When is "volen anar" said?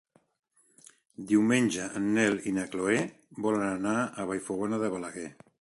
3.49-3.97